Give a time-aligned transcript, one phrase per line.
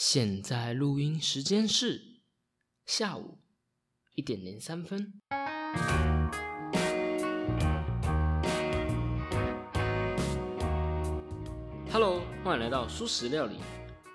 [0.00, 2.20] 现在录音时间是
[2.86, 3.38] 下午
[4.14, 5.20] 一点零三分。
[11.90, 13.56] Hello，欢迎来到素食料理，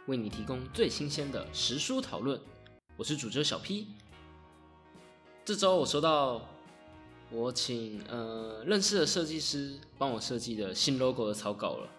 [0.08, 2.40] 为你提供最新鲜的食书讨论。
[2.96, 3.90] 我是主角小 P。
[5.44, 6.48] 这周我收到
[7.30, 11.90] 我请呃认识的设计师帮我设计的新 logo 的草稿了。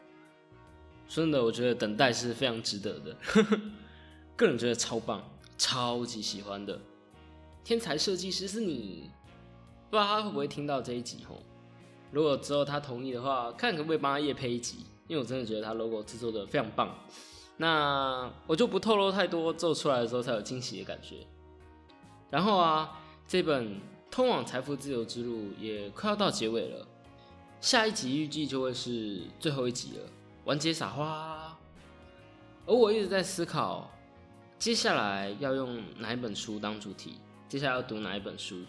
[1.08, 3.16] 真的，我觉得等待是非常值得的，
[4.36, 5.22] 个人觉得超棒，
[5.56, 6.78] 超级喜欢的。
[7.62, 9.10] 天才设计师是你，
[9.90, 11.40] 不知道他会不会听到这一集吼？
[12.10, 16.98] 如果之后他同意的话，看可不可以帮他夜配一集，因为我真的觉得他 logo 制作的非常棒。
[17.56, 21.26] 那我就不透露太多，做出来的时候才有惊喜的感觉。
[22.30, 23.80] 然后啊，这本
[24.10, 26.86] 通往财富自由之路也快要到结尾了，
[27.60, 30.10] 下一集预计就会是最后一集了。
[30.44, 31.56] 完结撒花，
[32.66, 33.90] 而我一直在思考，
[34.58, 37.14] 接下来要用哪一本书当主题？
[37.48, 38.60] 接下来要读哪一本书？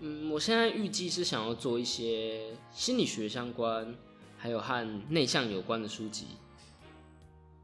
[0.00, 3.94] 嗯，我现在预计是想要做一些心理学相关，
[4.36, 6.26] 还有和内向有关的书籍。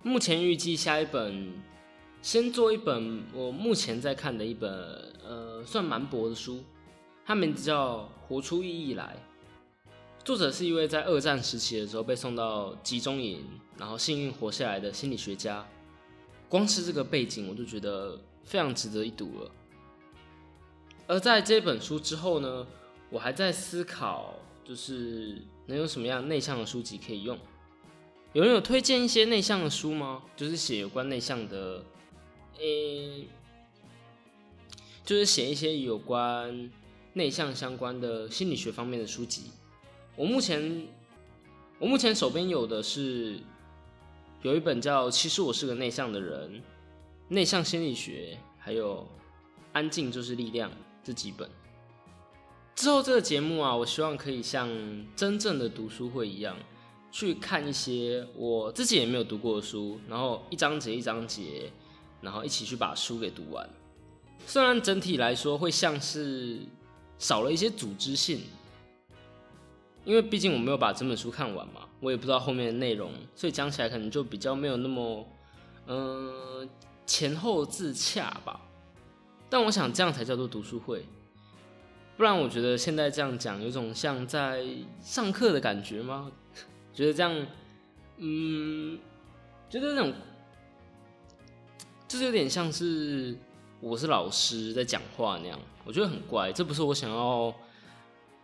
[0.02, 1.52] 目前预计下一本，
[2.22, 4.70] 先做一本我目前在看的一本，
[5.24, 6.62] 呃，算蛮薄的书，
[7.24, 9.16] 它名字叫《活出意义来》。
[10.26, 13.44] 作者是一位在二战时期的时候被送到集中营，
[13.78, 15.64] 然后幸运活下来的心理学家。
[16.48, 19.50] 光是这个背景，我就觉得非常值得一读了。
[21.06, 22.66] 而在这本书之后呢，
[23.08, 27.38] 我还在思考，就是能有什么样内向的书籍可以用？
[28.32, 30.24] 有人有推荐一些内向的书吗？
[30.36, 31.84] 就是写有关内向的，
[32.58, 33.28] 诶，
[35.04, 36.68] 就是写一些有关
[37.12, 39.52] 内向相关的心理学方面的书籍。
[40.16, 40.88] 我目前，
[41.78, 43.38] 我目前手边有的是
[44.40, 46.50] 有一本叫《其实我是个内向的人》，
[47.28, 49.00] 内向心理学，还有
[49.74, 50.70] 《安静就是力量》
[51.04, 51.46] 这几本。
[52.74, 54.66] 之后这个节目啊，我希望可以像
[55.14, 56.56] 真正的读书会一样，
[57.12, 61.70] 去看一些我自己也没有读过的书，然后一章节一章节，
[62.22, 63.68] 然后一起去把书给读完。
[64.46, 66.60] 虽然整体来说会像是
[67.18, 68.40] 少了一些组织性。
[70.06, 75.26] 因为毕竟我没有把整本书看完嘛，我也不知道后面的内容，所以讲起来可能就比较没有那么，
[75.88, 76.68] 嗯，
[77.04, 78.60] 前后自洽吧。
[79.50, 81.04] 但我想这样才叫做读书会，
[82.16, 84.64] 不然我觉得现在这样讲有种像在
[85.00, 86.30] 上课的感觉吗？
[86.94, 87.46] 觉得这样，
[88.18, 88.96] 嗯，
[89.68, 90.12] 觉得那种，
[92.06, 93.36] 就是有点像是
[93.80, 97.52] 我是老师在讲话那样，我觉得很怪，这不是我想要，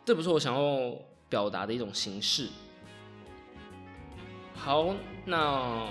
[0.04, 0.96] 这不是我想要。
[1.32, 2.50] 表达的一种形式。
[4.54, 4.94] 好，
[5.24, 5.88] 那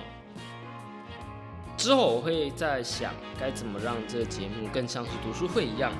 [1.75, 5.91] 之后我会再想该怎么让这个节目更像是读书会一样。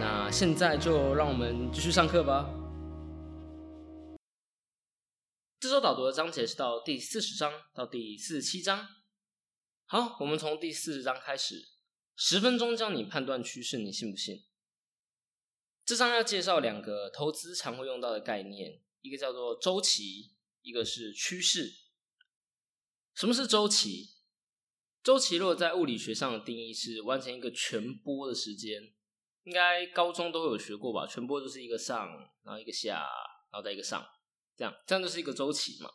[0.00, 2.50] 那现在就让我们继续上课吧。
[5.60, 8.84] 这周导读的章节是到第四十章到第四十七章。
[9.86, 11.54] 好，我们从第四十章开始，
[12.16, 14.42] 十分钟教你判断趋势，你信不信？
[15.90, 20.30] 这章要介绍两个投资常会用到的概念，一个叫做周期，
[20.62, 21.68] 一个是趋势。
[23.12, 24.10] 什么是周期？
[25.02, 28.94] 周期如果在物理学上的定义是完成一个全波的时间，
[29.42, 31.08] 应该高中都有学过吧？
[31.08, 32.08] 全波就是一个上，
[32.44, 33.04] 然后一个下，
[33.50, 34.06] 然后再一个上，
[34.56, 35.90] 这样这样就是一个周期嘛。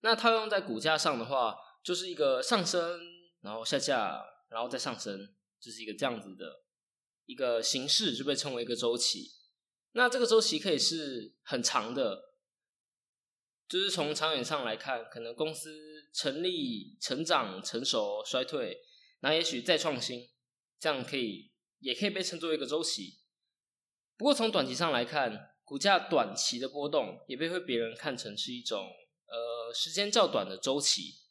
[0.00, 3.00] 那套用在股价上的话，就是一个上升，
[3.40, 6.64] 然后下下，然后再上升，就是一个这样子的。
[7.24, 9.30] 一个形式就被称为一个周期，
[9.92, 12.20] 那这个周期可以是很长的，
[13.68, 15.70] 就是从长远上来看，可能公司
[16.12, 18.76] 成立、成长、成熟、衰退，
[19.20, 20.28] 那也许再创新，
[20.80, 23.20] 这样可以也可以被称作一个周期。
[24.16, 28.84] 不过从短期上来看，股价短期的波动也被会别人看成是一种
[29.26, 31.22] 呃时间较短的周期。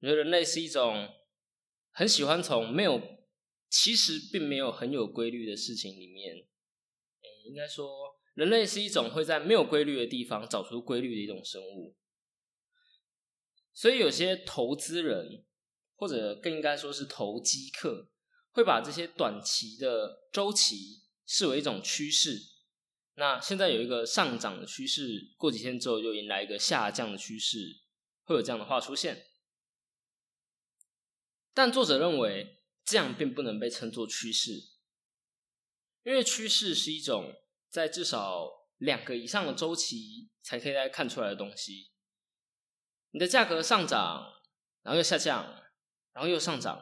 [0.00, 1.08] 我觉得人类是一种
[1.90, 3.19] 很喜欢从没有。
[3.70, 7.88] 其实并没有很有规律的事情里面，诶，应该说
[8.34, 11.96] 人类是一种会在没有规律的地方找出规律的一种生物。
[13.72, 15.44] 所以有些投资人，
[15.94, 18.10] 或者更应该说是投机客，
[18.50, 22.40] 会把这些短期的周期视为一种趋势。
[23.14, 27.82] 那现在有一个上涨的趋势，过几天之后又迎来一个下降的趋势，
[28.24, 29.26] 会有这样的话出现。
[31.54, 32.56] 但作者认为。
[32.84, 34.52] 这样并不能被称作趋势，
[36.02, 37.32] 因为趋势是一种
[37.68, 38.48] 在至少
[38.78, 41.90] 两个以上的周期才可以来看出来的东西。
[43.12, 44.32] 你的价格上涨，
[44.82, 45.44] 然后又下降，
[46.12, 46.80] 然后又上涨，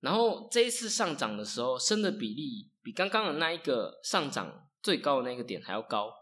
[0.00, 6.12] 然后这一次上涨的时候，升的比例比刚刚的那一个上涨最高的那个点还要高，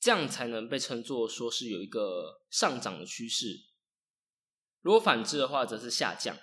[0.00, 3.64] 这样才能被称作说是有一个上涨的趋势。
[4.80, 6.36] 如果反之的话，则是下降。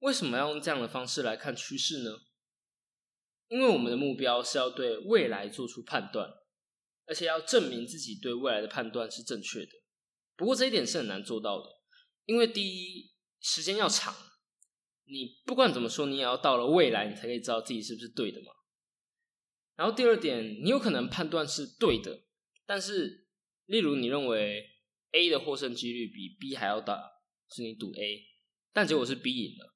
[0.00, 2.10] 为什么要用这样的方式来看趋势呢？
[3.48, 6.28] 因为我们的目标是要对未来做出判断，
[7.06, 9.72] 而且要证明自己对未来的判断是正确的。
[10.34, 11.68] 不过这一点是很难做到的，
[12.24, 14.14] 因为第一，时间要长，
[15.04, 18.52] 你不管怎么说，你也要到了未来，你才可以知道自己是不是对的嘛。
[19.76, 22.24] 然后第二点，你有可能判断是对的，
[22.66, 23.28] 但是，
[23.66, 24.64] 例如你认为
[25.12, 27.00] A 的获胜几率比 B 还要大，
[27.50, 28.24] 是你赌 A，
[28.72, 29.75] 但结果是 B 赢了。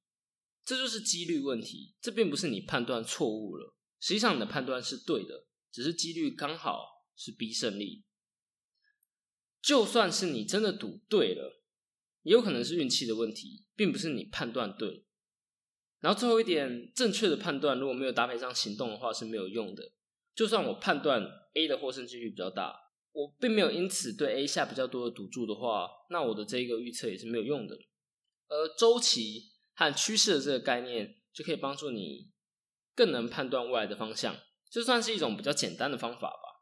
[0.64, 8.04] 这就是几率问题，这并不是你判断错误了，实际上你的判断是对的，只是几率刚好是 B 胜利。
[9.60, 11.62] 就算是你真的赌对了，
[12.22, 15.06] 也有可能是运气的问题，并不是你判断对。
[15.98, 19.92] 然后最后一点，正确的判断如果没有搭配上行动的话是没有用的。
[20.34, 22.74] 就算我判断 A 的获胜几率比较大，
[23.12, 27.76] 我并没有因此对 A 下比较多的赌注的话，那我的这一个预测也是没有用的。
[28.46, 29.49] 而周期。
[29.80, 32.30] 和趋势的这个概念，就可以帮助你
[32.94, 34.36] 更能判断未来的方向，
[34.70, 36.60] 就算是一种比较简单的方法吧。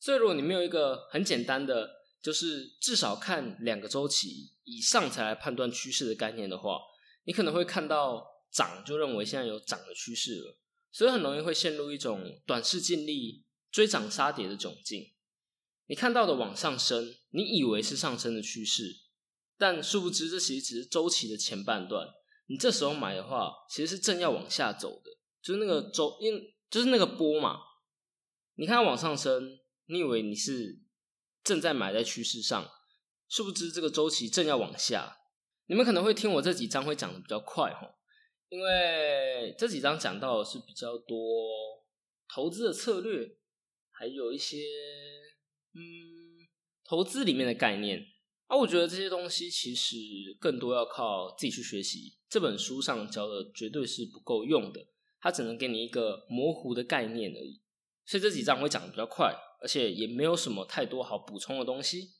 [0.00, 1.90] 所以，如果你没有一个很简单的，
[2.22, 6.80] 就是至少看两个周期以上才来判断趋势的概念的话，
[7.24, 10.58] 你可能会看到涨就认为现在有涨的趋势了，
[10.90, 15.12] 所以很容易会陷入一种短视尽力追涨杀跌的窘境。
[15.86, 19.02] 你看到的往上升，你以为是上升的趋势，
[19.58, 22.08] 但殊不知这其实只是周期的前半段。
[22.46, 25.10] 你这时候买的话，其实是正要往下走的，
[25.40, 27.60] 就是那个周，因就是那个波嘛。
[28.56, 30.80] 你看它往上升，你以为你是
[31.42, 32.70] 正在买在趋势上，
[33.28, 35.16] 殊不知这个周期正要往下。
[35.66, 37.94] 你们可能会听我这几章会讲的比较快哈，
[38.50, 41.16] 因为这几章讲到的是比较多
[42.34, 43.36] 投资的策略，
[43.90, 44.58] 还有一些
[45.74, 45.80] 嗯
[46.84, 48.11] 投资里面的概念。
[48.52, 49.96] 啊，我觉得这些东西其实
[50.38, 52.18] 更多要靠自己去学习。
[52.28, 54.86] 这本书上教的绝对是不够用的，
[55.20, 57.62] 它只能给你一个模糊的概念而已。
[58.04, 62.10] 所以这几章会讲的比较快，而且也没有什么太多好补充的东西。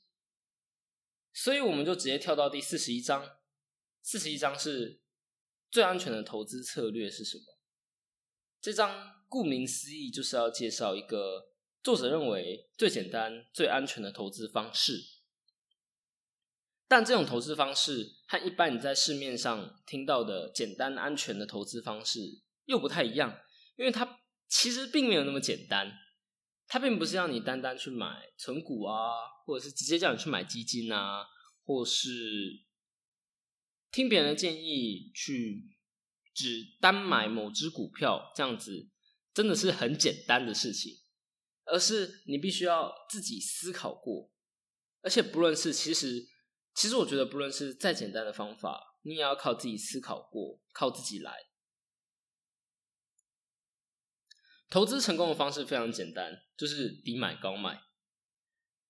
[1.34, 3.36] 所以我们就直接跳到第四十一章。
[4.00, 5.02] 四十一章是
[5.70, 7.44] 最安全的投资策略是什么？
[8.58, 11.50] 这章顾名思义就是要介绍一个
[11.82, 15.11] 作者认为最简单、最安全的投资方式。
[16.92, 22.20] 但这种投资方式和一般你在市面上听到的简单安全的投资方式
[22.66, 23.34] 又不太一样，
[23.76, 25.90] 因为它其实并没有那么简单。
[26.68, 29.08] 它并不是让你单单去买存股啊，
[29.46, 31.24] 或者是直接叫你去买基金啊，
[31.64, 32.10] 或是
[33.90, 35.74] 听别人的建议去
[36.34, 38.90] 只单买某只股票这样子，
[39.32, 40.92] 真的是很简单的事情。
[41.64, 44.30] 而是你必须要自己思考过，
[45.00, 46.28] 而且不论是其实。
[46.74, 51.32] 其实我觉得，不论是再简单的方法，你也要靠自己思考过，靠自己来。
[54.70, 57.82] 投资成功的方式非常简单，就是低买高卖。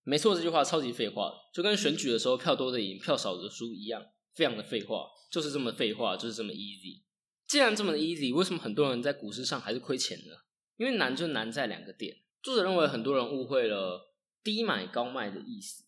[0.05, 4.05] 没错，这句话超级废话，就跟选举的时候票多的赢，票少的输一样，
[4.35, 7.03] 非常的废话，就是这么废话，就是这么 easy。
[7.49, 10.35] 既然这么 easy，为什么很多人在股市上还是亏钱呢？
[10.77, 12.17] 因为难就难在两个点。
[12.41, 15.85] 作者认为很多人误会了低买高卖的意思。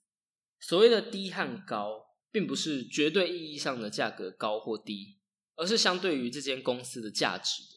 [0.67, 5.19] 所谓的低和高，并不是绝对意义上的价格高或低，
[5.57, 7.69] 而是相对于这间公司的价值的。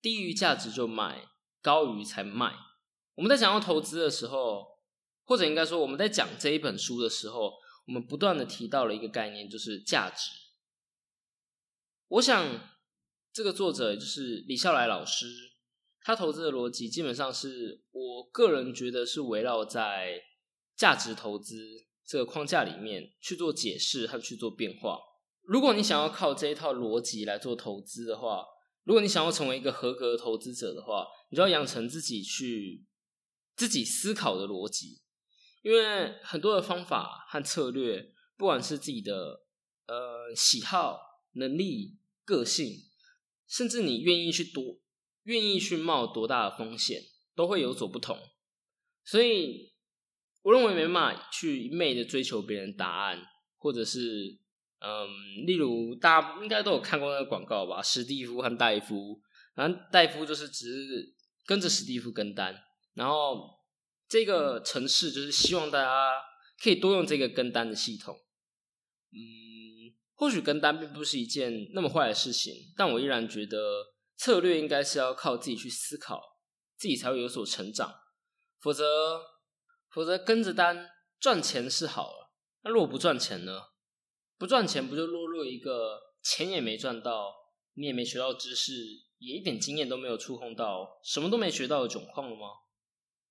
[0.00, 1.26] 低于价值就卖，
[1.60, 2.54] 高于才卖。
[3.16, 4.64] 我们在讲到投资的时候，
[5.24, 7.52] 或者应该说我们在讲这一本书的时候，
[7.88, 10.30] 我们不断的提到了一个概念，就是价值。
[12.06, 12.60] 我想，
[13.32, 15.26] 这个作者就是李笑来老师，
[16.00, 20.22] 他投资的逻辑基本上是我个人觉得是围绕在
[20.76, 21.86] 价值投资。
[22.06, 24.98] 这个框架里面去做解释和去做变化。
[25.42, 28.44] 如果你想要靠这一套逻辑来做投资的话，
[28.84, 32.84] 如果你想要成为一个合格的投资者的话，你就要养成自己去
[33.56, 35.02] 自己思考的逻辑。
[35.62, 39.44] 因为很多的方法和策略，不管是自己的
[39.86, 40.98] 呃喜好、
[41.32, 42.70] 能力、个性，
[43.46, 44.78] 甚至你愿意去多
[45.24, 47.02] 愿意去冒多大的风险，
[47.34, 48.18] 都会有所不同。
[49.04, 49.73] 所以。
[50.44, 54.38] 我认为没办法去一昧的追求别人答案，或者是
[54.78, 55.08] 嗯，
[55.46, 59.18] 例如大家应该都有看过那个广告吧，史蒂夫和戴夫，
[59.54, 61.14] 然后戴夫就是只是
[61.46, 62.54] 跟着史蒂夫跟单，
[62.92, 63.58] 然后
[64.06, 66.12] 这个城市就是希望大家
[66.62, 68.14] 可以多用这个跟单的系统，
[69.12, 73.58] 嗯，或许跟单并不是一件那么坏的事情，但我依然觉得
[74.18, 76.20] 策略应该是要靠自己去思考，
[76.76, 77.94] 自己才会有所成长。
[78.60, 78.84] 否则，
[79.94, 82.32] 否则跟着单赚钱是好了，
[82.64, 83.60] 那如果不赚钱呢？
[84.36, 87.32] 不赚钱不就落入一个钱也没赚到，
[87.74, 88.72] 你也没学到知识，
[89.18, 92.48] 也一点经验都没有触碰到，什么都没学到的窘况了吗？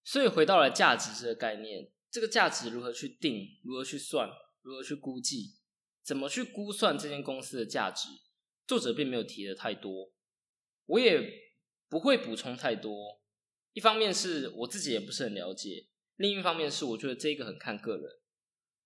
[0.05, 4.29] 所以回到了价值这个概念，这个价值如何去定，如何去算，
[4.61, 5.57] 如何去估计？
[6.01, 8.07] 怎么去估算这间公司的价值？
[8.65, 10.13] 作者并没有提的太多，
[10.85, 11.21] 我也
[11.89, 13.21] 不会补充太多。
[13.73, 15.87] 一方面是我自己也不是很了解，
[16.23, 18.09] 另一方面是我觉得这个很看个人。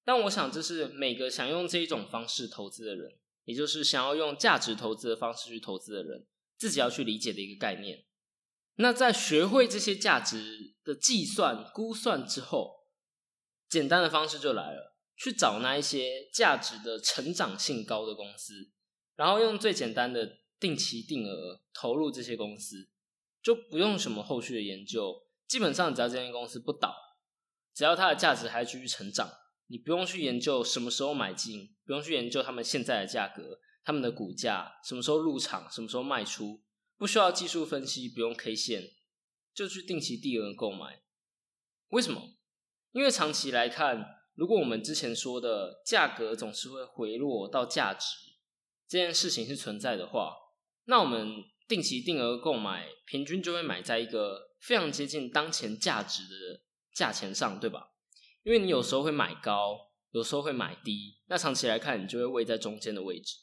[0.04, 6.26] 但我想这是每个想用这一种方式投资的人，也就是想要用价值投资的方式去投资的人，
[6.58, 8.06] 自己要去理解的一个概念。
[8.78, 12.88] 那在学会这些价值的计算估算之后，
[13.70, 14.96] 简单的方式就来了。
[15.16, 18.72] 去找那一些价值的成长性高的公司，
[19.16, 22.88] 然后用最简单的定期定额投入这些公司，
[23.44, 25.28] 就不用什么后续的研究。
[25.48, 26.96] 基本上只要这间公司不倒，
[27.78, 29.30] 只要它的价值还继续成长，
[29.68, 36.64] 你不用去研究什么时候买进，不用去研究他们现在的价格、他们的股价什么时候入场、什么时候卖出，
[36.98, 38.96] 不需要技术分析，不用 K 线，
[39.54, 41.04] 就去定期定额购买。
[41.90, 42.34] 为什么？
[42.94, 44.16] 因为长期来看。
[44.34, 48.06] 如果我们之前说的价格总是会回落到价值
[48.88, 50.36] 这件事情是存在的话，
[50.86, 56.62] 那我们定期定额购买，平均就会买在一个非常接近当前价值的
[56.98, 57.92] 价钱上，对吧？
[58.42, 63.36] 因为你有时候会买高，有时候会买低，那长期来看，你就会位在中间的位置。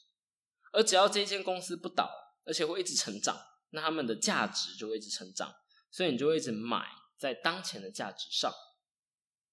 [0.73, 2.09] 而只要这间公司不倒，
[2.43, 5.53] 而且会一直成长，那他们的价值就会一直成长，
[5.89, 6.85] 所以你就会一直买
[7.17, 8.51] 在当前的价值上。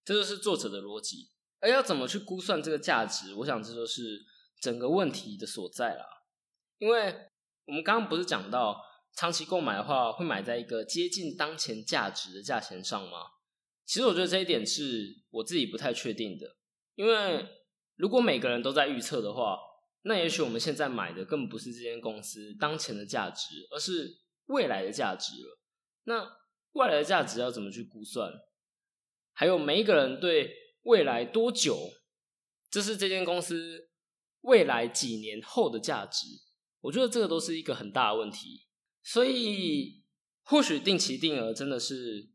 [0.04, 1.30] 这就是作者的逻辑。
[1.60, 3.32] 而要怎么去估算这个价值？
[3.34, 4.20] 我想这就是
[4.60, 6.04] 整个问题的所在啦。
[6.78, 7.30] 因为
[7.66, 8.82] 我们刚刚不是讲到
[9.14, 13.18] 长期购买的话，会买在一个接近当前价值的价钱上吗？
[13.92, 16.56] 其实我觉得这一点是我自己不太确定的。
[16.94, 17.46] 因为
[17.96, 19.58] 如果每个人都在预测的话，
[20.04, 25.58] 那也许我们现在买的根本不是这间公司当前的价值，而是未来的价值了。
[26.04, 26.26] 那
[26.72, 28.32] 未来的价值要怎么去估算？
[29.34, 30.56] 还有每一个人对。
[30.84, 31.78] 未来多久？
[32.68, 33.88] 这是这间公司
[34.40, 36.26] 未来几年后的价值。
[36.80, 38.66] 我觉得这个都是一个很大的问题。
[39.04, 40.02] 所以，
[40.42, 42.31] 或许定期定额真的是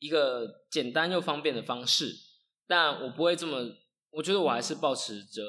[0.00, 2.12] 一个简单又方便的方式，
[2.66, 3.76] 但我不会这么。
[4.10, 5.40] 我觉得我还是保持着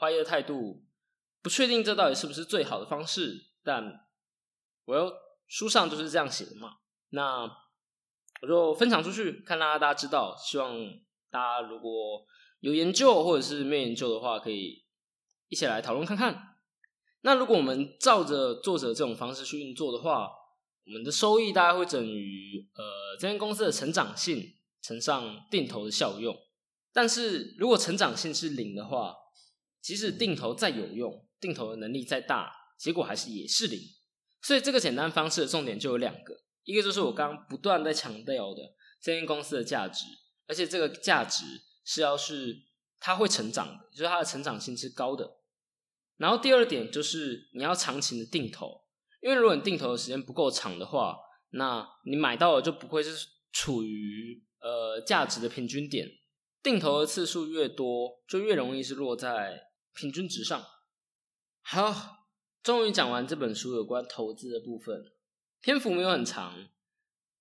[0.00, 0.82] 怀疑的态度，
[1.42, 3.48] 不确定这到底是不是最好的方式。
[3.62, 4.06] 但
[4.86, 5.12] 我要
[5.46, 6.78] 书上就是这样写的嘛，
[7.10, 7.42] 那
[8.40, 10.74] 我就分享出去，看大家大家知道，希望。
[11.28, 12.24] 大家如果
[12.60, 14.86] 有研究或者是没研究的话，可以
[15.48, 16.56] 一起来讨论看看。
[17.22, 20.30] 那如果我们照着作者这种方式去运作的话，
[20.86, 26.36] 我们的收益大概会等于呃这间公司的成长性乘上定投的效用。
[26.92, 29.14] 但是如果成长性是零的话，
[29.82, 33.78] 即使定投再有用，定投的能力再大，结果还是也是零。
[34.42, 38.62] 所以这个简单方式的重点就有两个，一个就是我刚刚不断在强调的
[39.02, 40.04] 这间公司的价值。
[40.46, 41.44] 而且这个价值
[41.84, 42.56] 是要是
[43.00, 45.38] 它会成长的，就是它的成长性是高的。
[46.16, 48.85] 然后第二点就是你要长期的定投，
[49.26, 51.18] 因为如果你定投的时间不够长的话，
[51.50, 56.08] 那你买到的就不会是处于呃价值的平均点。
[56.62, 59.60] 定投的次数越多，就越容易是落在
[59.94, 60.64] 平均值上。
[61.60, 61.92] 好，
[62.62, 65.02] 终于讲完这本书有关投资的部分，
[65.60, 66.54] 篇幅没有很长，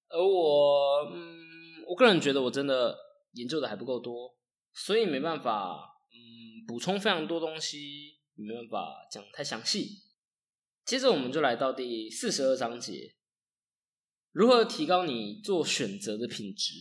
[0.10, 1.46] 而我嗯。
[1.88, 2.98] 我个人觉得我真的
[3.34, 4.36] 研究的还不够多，
[4.74, 9.90] 所以没办法，嗯，补充非常多东西，没办法讲太详细。
[10.86, 13.16] 接着我们就来到第四十二章节，
[14.32, 16.74] 如何提高你做选择的品质。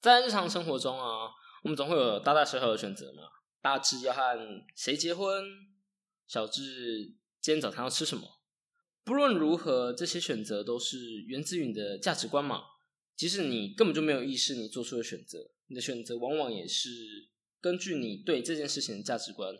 [0.00, 1.30] 在日常生活中啊，
[1.62, 3.22] 我们总会有大大小小的选择嘛，
[3.62, 4.36] 大致要和
[4.74, 5.44] 谁结婚，
[6.26, 8.40] 小至今天早餐要吃什么。
[9.04, 12.62] 不论如何，这些选择都是源自于你的价值观嘛。
[13.14, 16.90] 即使你根本就没有意识，你做出的选择，你的选择往往也是
[17.60, 19.54] 根据你对这件事情的价值观。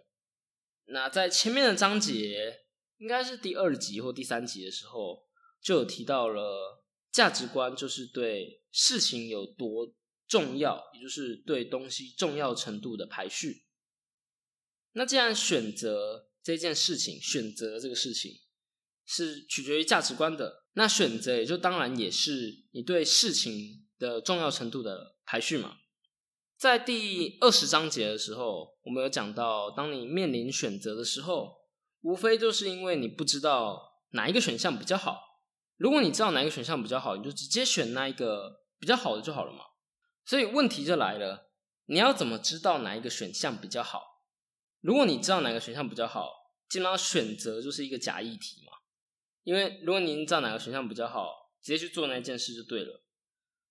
[0.87, 2.64] 那在前面的章节，
[2.99, 5.25] 应该是第二集或第三集的时候，
[5.61, 9.95] 就有提到了价值观就是对事情有多
[10.27, 13.65] 重要，也就是对东西重要程度的排序。
[14.93, 18.33] 那既然选择这件事情，选择这个事情
[19.05, 20.65] 是取决于价值观的。
[20.75, 25.79] 那选择也就当然也是你对事情的重要程度的排序嘛。
[26.57, 31.53] 在第二十章节的时候，我们有讲到，当你面临选择的时候，
[32.05, 35.41] 无非就是因为你不知道哪一个选项比较好。
[35.79, 39.65] 如果你知道哪一个选项比较好，你就直接选那一个比较好的就好了嘛。
[40.27, 41.51] 所以问题就来了，
[41.87, 44.03] 你要怎么知道哪一个选项比较好？
[44.83, 46.31] 如果你知道哪个选项比较好，
[46.69, 48.73] 基本上选择就是一个假议题嘛。
[49.43, 51.31] 因为如果您知道哪个选项比较好，
[51.63, 53.03] 直接去做那件事就对了。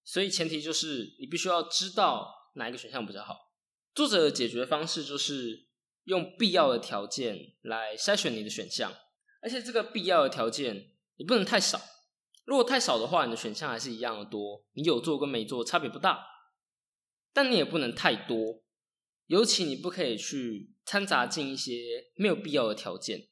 [0.03, 3.53] 所以前提就是你必须要知道哪一个选项比较好。
[3.93, 5.67] 作者的解决方式就是
[6.05, 8.93] 用必要的条件来筛选你的选项，
[9.41, 11.81] 而且这个必要的条件你不能太少。
[12.45, 16.25] 如果太少的话，你的选项还是一样的多，你有做跟没做差别不大。
[17.31, 18.61] 但你也不能太多，
[19.27, 23.29] 尤其你不可以去掺杂进一些没有必要的条件，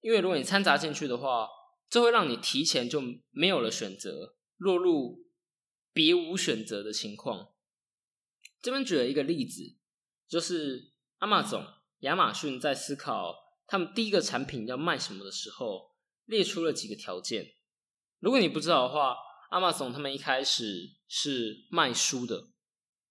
[0.00, 1.48] 因为如果你掺杂进去的话，
[1.88, 3.00] 这会让你提前就
[3.30, 5.26] 没有了选择，落入
[5.92, 7.52] 别无选择的情况。
[8.60, 9.76] 这边举了一个例子，
[10.26, 11.64] 就是阿玛总
[12.00, 13.34] 亚马逊在思考
[13.66, 17.46] 他们第一个产品要卖什么的时候，列出了几个条件。
[18.20, 19.16] 如果你不知道的话，
[19.50, 22.48] 阿玛总他们一开始是卖书的，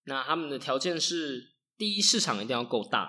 [0.04, 3.08] 那他们的条件是：第一，市场一定要够大；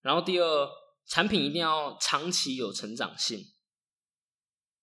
[0.00, 0.68] 然后第二，
[1.06, 3.44] 产品一定要长期有成长性。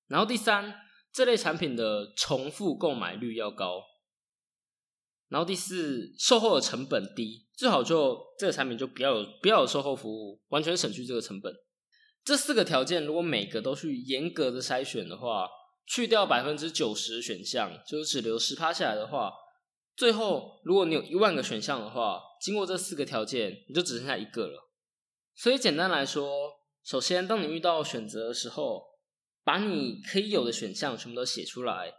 [0.07, 0.81] 然后第三，
[1.11, 3.83] 这类产品的重复购买率要高。
[5.27, 11.53] 然后第四，售后的成本低，最好就这个产品就不要有不要有售后服务，完全省去这个成本。
[12.23, 15.45] 这四个条件，如果每个都去严格的筛选的话，
[15.85, 19.33] 去掉百分之九十的选项，就是只留十趴下来的话，
[19.97, 24.71] 最后如果你有一万个选项的话，经过这四个条件，你就只剩下一个了。
[25.35, 26.53] 所以简单来说，
[26.85, 28.85] 首先当你遇到选择的时候，
[29.43, 31.93] 把你可以有的选项全部都写出来，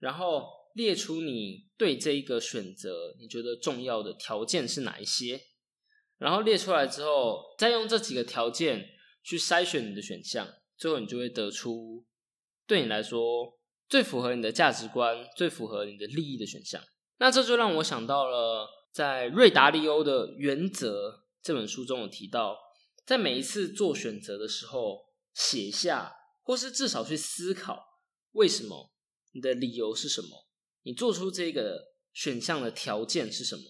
[0.00, 5.40] 然后列出你对这一个选择你觉得重要的条件是哪一些，
[6.18, 8.86] 然后列出来之后，再用这几个条件
[9.24, 12.04] 去筛选你的选项，最后你就会得出
[12.66, 13.58] 对你来说
[13.88, 16.82] 最符合你的价值观、最符合你的利益的选项。
[17.18, 22.56] 那这就让我想到了在瑞达利欧的原则这本书中有提到，
[23.04, 26.12] 在每一次做选择的时候写下。
[26.46, 27.82] 或是至少去思考
[28.32, 28.92] 为什么
[29.32, 30.28] 你的理由是什么？
[30.84, 33.62] 你做出这个选项的条件是什么？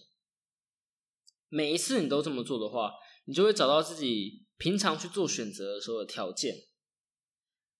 [1.49, 2.93] 每一次你都这么做的话，
[3.25, 6.53] 你就会找到自己平常去做选择的时候的条件，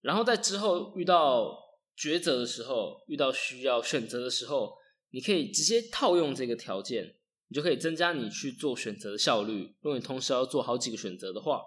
[0.01, 1.55] 然后在之后遇到
[1.97, 4.75] 抉择的时候，遇到需要选择的时候，
[5.11, 7.15] 你可以直接套用这个条件，
[7.47, 9.75] 你就可以增加你去做选择的效率。
[9.81, 11.61] 如果你同时要做好几个选择的话，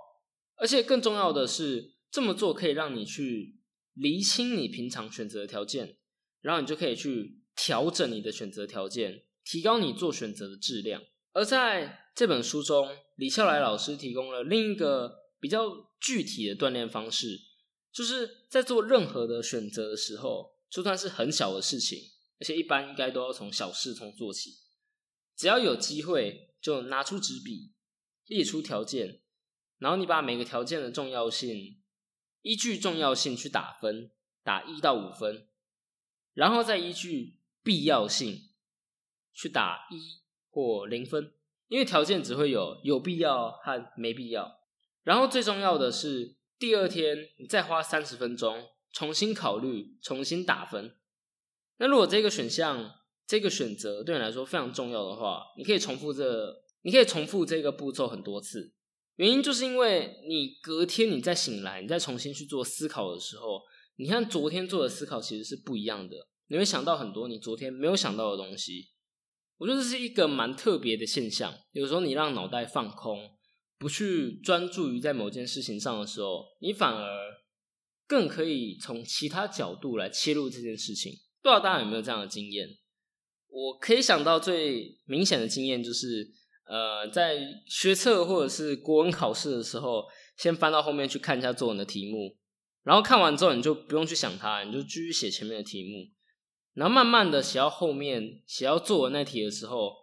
[0.56, 1.94] 而且更重要的是。
[2.10, 3.58] 这么做可以让你去
[3.92, 5.98] 厘清你平常选择的条件，
[6.40, 11.02] 然后你就可以去调整你的选择条件，提高你做选择的质量。
[11.32, 17.40] 而在这本书中，李笑来老师提供了另一个比较具体的锻炼方式，
[17.92, 21.98] 就是在做任何的选择的时候，就算是很小的事情，
[22.40, 24.52] 而且一般应该都要从小事从做起，
[25.36, 27.72] 只要有机会就拿出纸笔，
[28.26, 29.20] 列出条件，
[29.78, 31.74] 然后你把每个条件的重要性。
[32.42, 34.12] 依据重要性去打分，
[34.44, 35.48] 打一到五分，
[36.34, 37.37] 然后再依据
[37.68, 38.48] 必要性
[39.34, 41.34] 去打一或零分，
[41.66, 44.60] 因为条件只会有有必要和没必要。
[45.02, 50.96] 然后最重要的是，第二天你再花三十分钟重新考虑，重新打分。
[51.76, 52.90] 那如果这个选项、
[53.26, 58.72] 这个选择对你来说非常重要的话，你可以重复这，你可以重复这个步骤很多次。
[59.16, 63.60] 原因就是因为你隔天你再醒来，你再重新去做思考的时候，
[63.96, 68.90] 你看昨天做的思考其实是不一样的，你会想到很多你昨天没有想到的东西。
[69.56, 71.54] 我觉得这是一个蛮特别的现象。
[71.72, 73.30] 有时候你让脑袋放空，
[73.78, 77.06] 不去专注于在某件事情上的时候，你反而
[78.06, 81.12] 更可以从其他角度来切入这件事情。
[81.42, 82.68] 不知道大家有没有这样的经验？
[83.48, 86.32] 我可以想到最明显的经验就是。
[86.70, 90.04] 呃，在学测或者是国文考试的时候，
[90.36, 92.36] 先翻到后面去看一下作文的题目，
[92.82, 96.10] 然后看完之后你就不用去想它，你就继续写前面的题目，
[96.78, 99.96] 然后慢慢的写到后面写到作文那题的时候，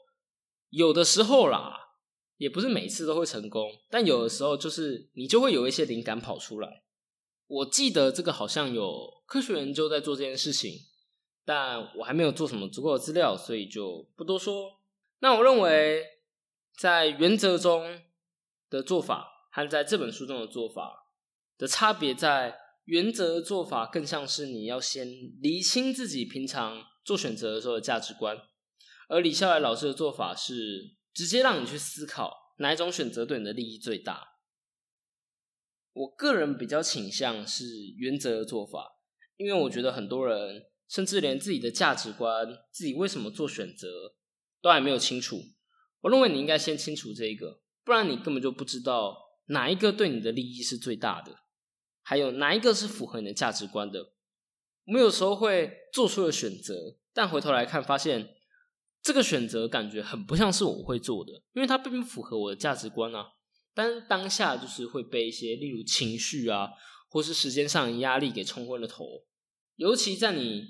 [0.69, 1.75] 有的时候啦，
[2.37, 6.83] 也不是每次都会成功，但有的时候就是你就会有一些灵感跑出来。
[7.47, 10.73] 我记得这个好像有科学研究在做这件事情，
[11.45, 14.81] 但我还没有做什么足够的资料，所以就不多说。
[15.19, 16.11] 那我认为。
[16.77, 18.01] 在原则中
[18.69, 21.07] 的做法和在这本书中的做法
[21.57, 22.53] 的差别，在
[22.85, 25.07] 原则做法更像是你要先
[25.41, 28.37] 厘清自己平常做选择的时候的价值观，
[29.09, 34.23] 而李笑来老师的做法是直接让你去思考哪一种选择对你的利益最大。
[35.93, 37.65] 我个人比较倾向是
[37.97, 38.99] 原则的做法，
[39.37, 43.87] 因为我觉得很多人甚至连自己的价值观、自己为什么做选择
[44.61, 45.41] 都还没有清楚。
[46.01, 49.17] 我认为你应该先清楚这个，不然你根本就不知道
[49.47, 51.33] 哪一个对你的利益是最大的，
[52.07, 54.11] 还有哪一个是符合你的价值观的。
[54.85, 58.35] 我们有时候会做出了选择，但回头来看发现
[59.01, 63.29] 这个选择感觉很不像是我会做的，因为它并不符合我的价值观啊。
[63.73, 66.69] 但当下就是会被一些，例如情绪啊，
[67.09, 69.25] 或是时间上的压力给冲昏了头。
[69.75, 70.67] 尤其在你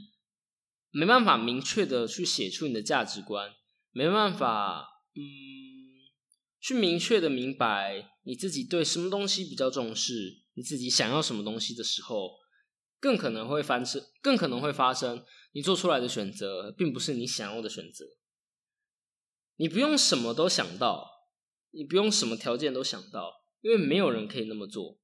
[0.92, 3.52] 没办法明确的去写出你的价值观，
[3.92, 5.22] 没办法，嗯，
[6.62, 12.32] 去明确的明白你自己对什么东西比较重视，你自己想要什么东西的时候，
[13.00, 18.06] 更可能会发生，更可能会发生，你做出来的选择并不是你想要的选择。
[19.58, 21.14] 你不用什么都想到。
[21.78, 24.98] 你不用什么条件都想到，因为没有人可以那么做。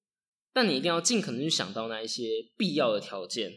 [0.53, 3.51] 但你一定要尽可能去想到那一些必要的条件，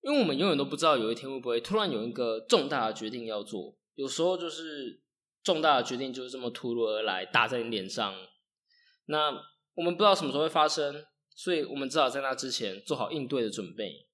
[0.00, 3.76] 因为我们永远都不知道有一天会不会突然有一个重大的决定要做。
[3.96, 5.02] 有时候就是
[5.42, 8.14] 重大的决定就是这么突如而来打在你脸上，
[9.06, 9.32] 那
[9.74, 14.08] 我们不知道什么时候会发生，所以我们至少在那之前做好应对的准备。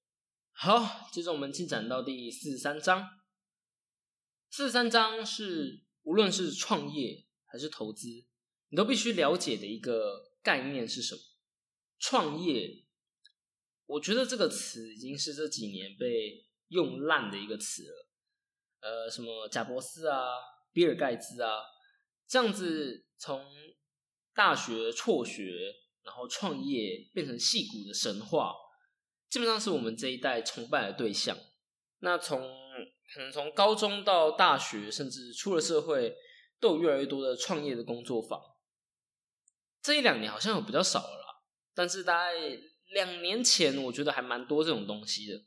[0.52, 3.08] 好，接着我们进展到第四十三章。
[4.50, 7.24] 四十三章是无论是创业。
[7.50, 8.08] 还是投资，
[8.68, 11.20] 你都必须了解的一个概念是什么？
[11.98, 12.84] 创业，
[13.86, 18.08] 我觉得这个词已经是这几年被用烂的一个词了。
[18.80, 20.28] 呃，什么贾伯斯啊、
[20.74, 21.62] 比尔盖茨啊，
[22.26, 23.42] 这样子从
[24.38, 25.74] 大学辍学，
[26.04, 28.54] 然后创业变成戏骨的神话，
[29.28, 31.36] 基本上是我们这一代崇拜的对象。
[31.98, 32.40] 那从
[33.12, 36.14] 可能从高中到大学，甚至出了社会。
[36.60, 38.42] 都有越来越多的创业的工作坊，
[39.80, 41.26] 这一两年好像有比较少了啦。
[41.72, 42.32] 但是大概
[42.88, 45.40] 两年前，我觉得还蛮多这种东西的。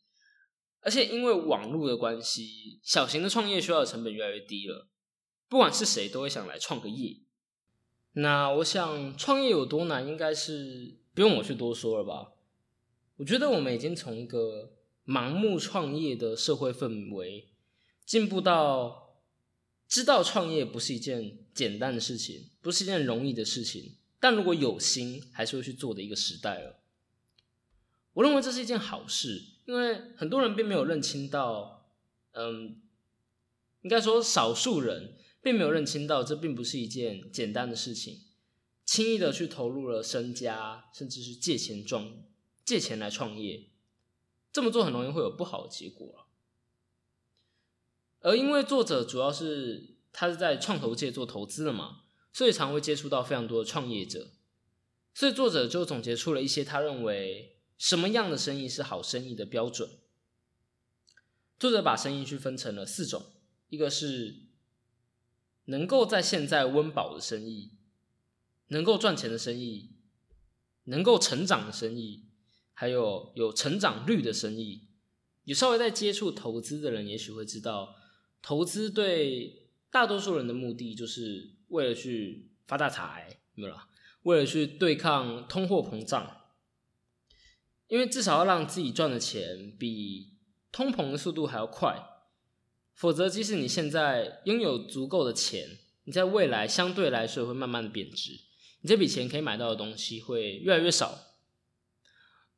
[0.80, 4.88] 而且因为网络的关系，小型的创业需要的成本越来越低了。
[5.50, 7.18] 不管是谁，都会想来创个业。
[8.14, 12.34] 那我想创业有多难，应该是不用我去多说了吧？
[13.18, 14.74] 我觉得我们已经从一个
[15.06, 17.50] 盲目创业的社会氛围，
[18.06, 19.00] 进步到。
[19.88, 26.80] 知道创业不是一件简单的事情，不是一件容易的事情，但如果有心，还是会去做的一个时代了。
[28.14, 31.90] 我认为这是一件好事，因为很多人并没有认清到，
[32.32, 32.82] 嗯，
[33.82, 38.22] 应该说少数人并没有认清到，这并不是一件简单的事情，
[38.86, 42.24] 轻易的去投入了身家，甚至是借钱装
[42.64, 43.70] 借钱来创业，
[44.54, 46.28] 这么做很容易会有不好的结果
[48.20, 54.30] 而因为作者主要是他是在创投界做投资的嘛，所以常会接触到非常多的创业者，
[55.16, 59.90] 所以作者就总结出了一些他认为什么样的生意是好生意的标准。
[61.58, 63.24] 作者把生意去分成了四种，
[63.70, 64.51] 一个是
[65.66, 67.72] 能够在现在温饱的生意，
[68.68, 69.92] 能够赚钱的生意，
[70.86, 72.26] 能够成长的生意，
[72.74, 74.88] 还有有成长率的生意。
[75.44, 77.96] 有稍微在接触投资的人，也许会知道。
[78.42, 83.88] 投资对大多数人的目的，就是为了去发大财，没有了，
[84.24, 86.38] 为了去对抗通货膨胀。
[87.88, 90.38] 因为至少要让自己赚的钱比
[90.72, 92.11] 通膨的速度还要快，
[92.94, 98.32] 否则即使你现在拥有足够的钱，你在未来相对来说会慢慢的贬值，
[98.82, 101.20] 你这笔钱可以买到的东西会越来越少。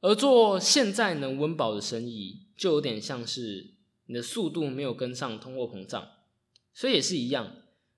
[0.02, 3.72] 而做现在能温饱的生意，就有点像是。
[4.06, 6.10] 你的速度没有跟上通货膨胀，
[6.74, 7.56] 所以也是一样。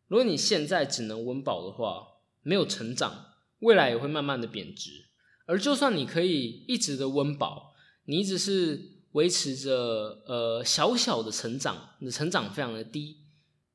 [0.08, 5.08] 如果你现在只能温饱的话，没有成长，未来也会慢慢的贬值。
[5.48, 7.74] 而就算你可以一直的温饱，
[8.06, 13.18] 你一直是维持着呃小小的成长，你的成长非常的低，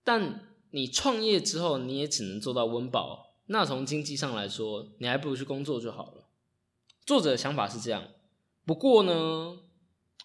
[0.04, 3.36] 但你创业之后，你也只能做到温饱。
[3.46, 6.28] 那从经济上来说，你还不如去工作就好了。
[7.04, 8.08] 作者的想法是这样。
[8.64, 9.58] 不过呢，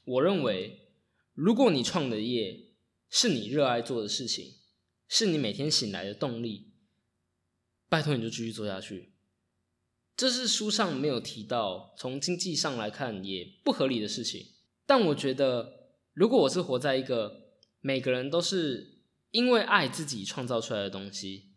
[0.05, 0.81] 我认为。
[1.33, 2.69] 如果你创的业
[3.09, 4.53] 是你热爱做的事情，
[5.09, 6.71] 是你每天醒来的动力，
[7.89, 9.11] 拜托你就继续做下去。
[10.15, 14.54] 这是书上没有提到，从经济上来看也不合理的事情。
[14.85, 17.49] 但我觉得，如果我是活在一个
[17.81, 21.51] 每个人都是因为爱自己创造出来的东西，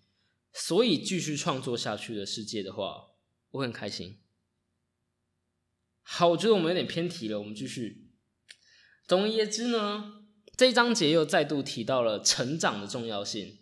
[0.52, 3.10] 所以继续创作下去的世界的话，
[3.50, 4.18] 我很开心。
[6.02, 8.10] 好，我觉得我们有点偏题了，我们继续。
[9.06, 10.24] 总而言之呢，
[10.56, 13.58] 这一章节又再度提到了成长的重要性，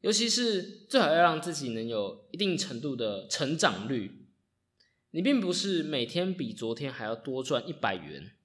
[0.00, 4.28] 尤其是最好要让自己能有一定程度的成长率。
[5.12, 8.35] 你并不是每天比昨天还要多赚一百元，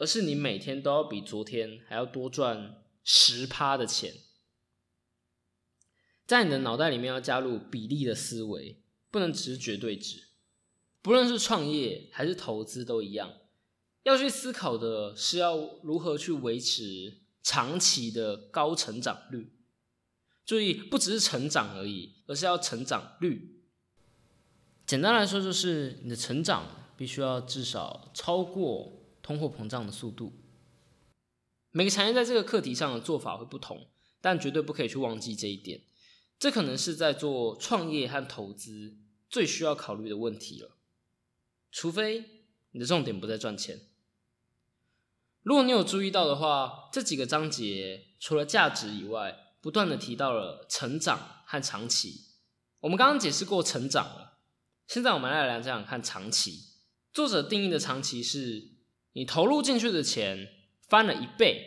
[0.00, 4.14] 而是你每天都要比昨天还要多赚十趴的钱。
[6.26, 10.28] 在你的脑袋里面要加入比例的思维，不能只是绝对值。
[11.02, 13.30] 不论是创业还是投资都一样，
[14.04, 19.52] 要去思考的是要如何去维持长期的高成长率。
[20.46, 23.62] 注意，不只是成长而已，而是要成长率。
[24.86, 28.99] 简单来说，就是你的成长必须要至少超过
[29.30, 30.32] 通货膨胀的速度。
[31.70, 33.86] 每个产业在这个课题上的做法会不同，
[34.20, 35.82] 但绝对不可以去忘记这一点。
[36.36, 38.96] 这可能是在做创业和投资
[39.28, 40.76] 最需要考虑的问题了。
[41.70, 43.78] 除非你的重点不在赚钱。
[45.44, 52.24] 如果你有注意到的话，这几个章节除了价值以外，不断的提到了成长和长期。
[52.80, 54.40] 我们刚刚解释过成长了。
[54.88, 56.64] 现在我们来讲讲看长期。
[57.12, 58.79] 作者定义的长期是，
[59.12, 60.48] 你投入进去的钱
[60.88, 61.66] 翻了一倍，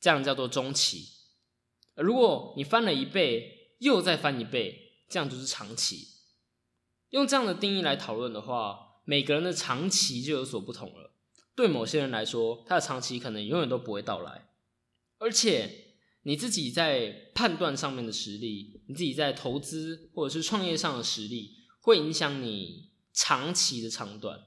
[0.00, 1.08] 这样叫做中期。
[1.94, 6.08] 如果你翻了一倍又再翻一倍，这样就是长期。
[7.10, 11.12] 用这样的定义来讨论的话，每个人的长期就有所不同了。
[11.54, 14.48] 对某些人来说，他的长期可能永远都不会到来。
[15.18, 21.62] 而且你自己在判断上面的实力，你自己在投资或者是创业上的实力。
[21.84, 24.40] 会影响你长期的长短。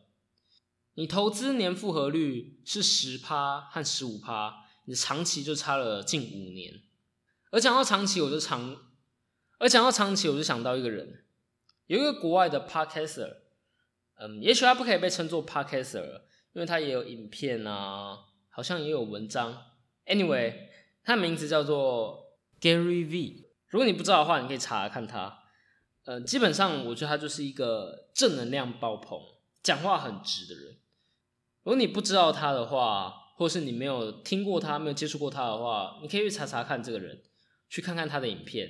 [0.99, 6.81] 你投资年复合率是十趴和十五趴，你的长期就差了近五年。
[7.51, 8.75] 而讲到长期，我就长，
[9.59, 11.23] 而讲到长期，我就想到一个人，
[11.85, 13.31] 有一个国外的 podcaster，
[14.15, 16.21] 嗯，也许他不可以被称作 podcaster，
[16.53, 18.17] 因为他也有影片啊，
[18.49, 19.65] 好像也有文章。
[20.07, 20.51] Anyway，
[21.03, 23.51] 他的名字叫做 Gary V。
[23.67, 25.43] 如果你不知道的话，你可以查看他。
[26.05, 29.19] 呃，基本上我觉得他就是一个正能量爆棚、
[29.61, 30.79] 讲话很直的人。
[31.67, 37.21] 如果你不知道他的话，或是你没有听过他、没有接触过他的话，你可以去查查看这个人，
[37.69, 38.69] 去看看他的影片。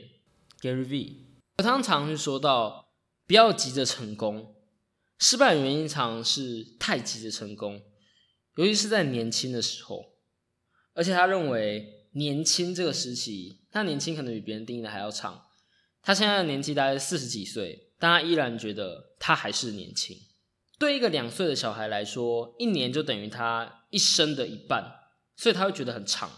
[0.59, 1.27] Gary V，
[1.59, 2.87] 我常常去说到，
[3.27, 4.55] 不要急着成功，
[5.19, 7.83] 失败的原因常是太急着成功，
[8.55, 10.03] 尤其是在年轻的时候。
[10.95, 15.45] 而且他认为年轻这个时期，他年轻可能比别人定义的还要长。
[16.01, 20.17] 他现在的年纪大概四十几岁，但他依然觉得他还是年轻。
[20.79, 24.99] 对一个两岁的小孩来说，一年就等于他一生的一半，
[25.35, 26.29] 所以他会觉得很长。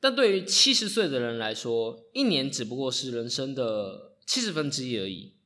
[0.00, 5.36] 但对于七十岁的人来说，一年只不过是人生的七十分之一而已，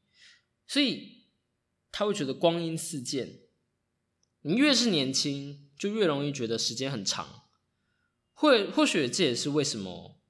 [0.67, 1.27] 所以
[1.91, 3.39] 他会觉得光阴似箭。
[4.43, 7.45] 你越是年轻，就越容易觉得时间很长。
[8.35, 10.21] 或或许这也是为什么。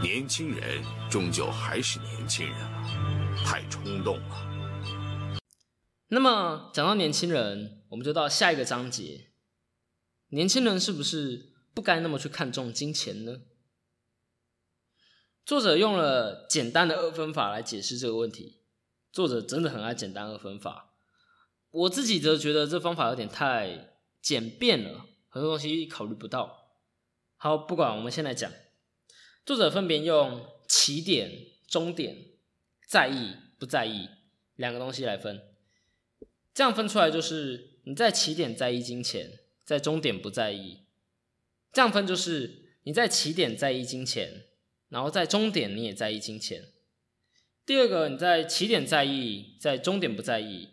[0.00, 4.51] 年轻人终究还是年轻人啊，太冲动了。
[6.14, 9.30] 那么讲到年轻人，我们就到下一个章节。
[10.28, 13.40] 年轻人是不是不该那么去看重金钱呢？
[15.46, 18.60] 作者用了简单的二分法来解释这个问题。
[19.10, 20.92] 作者真的很爱简单二分法，
[21.70, 26.74] 我自己则觉得这方法有点太简便了，很多东西考虑不到。
[27.36, 28.52] 好，不管，我们先来讲。
[29.46, 31.30] 作者分别用起点、
[31.66, 32.34] 终点、
[32.86, 34.10] 在意不在意
[34.56, 35.51] 两个东西来分，
[36.54, 40.86] 这样分出来就是你在起点在意金钱，在终点不在意；
[41.72, 44.46] 这样分就是你在起点在意金钱，
[44.88, 46.64] 然后在终点你也在意金钱。
[47.64, 50.68] 第二个，你在起点在意，在终点不在意，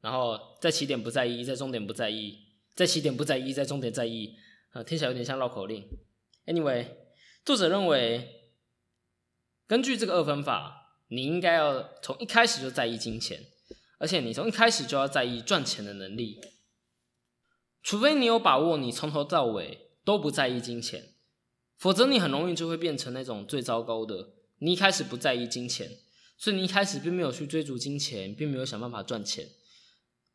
[0.00, 2.38] 然后在起点不在意，在终点不在意，
[2.74, 4.36] 在起点不在意，在终点在意，
[4.72, 5.88] 呃，听起来有点像绕口令。
[6.46, 6.86] Anyway。
[7.44, 8.40] 作者认为，
[9.66, 13.38] 根据这个二分法，你应该要从一开始就在意金钱，
[13.98, 16.40] 而且你从一开始就要在意赚钱的能力。
[17.82, 21.14] 除非你有把握，你从头到尾都不在意金钱，
[21.76, 24.34] 否则你很容易就会变成那种最糟糕的。
[24.58, 25.98] 你一开始不在意金钱，
[26.38, 29.48] 所以你一开始并没有去追逐金钱，并没有想办法赚钱。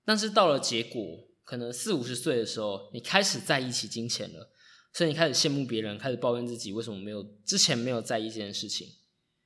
[0.06, 1.02] 但是到了结果，
[1.44, 4.52] 可能四五十岁的时候，你开始在意起金钱了。
[4.92, 8.88] 所以你开始羡慕别人，开始抱怨自己为什么没有之前没有在意这件事情，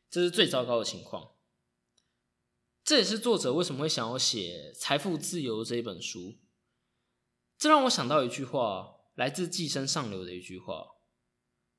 [0.10, 1.32] 这是最糟糕的情况。
[2.83, 6.37] 这也是作者为什么会想要写《财富自由》这一本书。
[7.57, 10.87] 这让我想到一句话，来自《寄生上流》的一句话：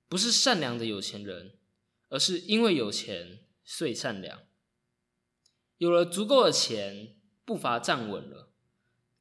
[0.08, 1.58] 不是善良的有钱人，
[2.08, 4.44] 而是因为有钱所以善良。
[5.76, 8.54] 有了足够的钱，步伐站稳了，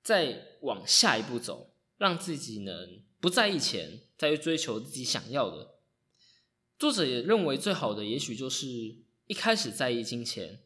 [0.01, 5.79] 再往下一步走，让自己能不在意钱，再去追求自己想要的。
[6.79, 8.67] 作者也认为最好的，也许就是
[9.27, 10.62] 一开始在意金钱，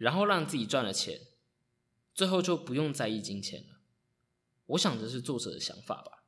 [0.00, 1.20] 然后让自己赚了钱，
[2.14, 3.80] 最后就不用在意金钱了。
[4.64, 6.24] 我想这是作者的想法吧。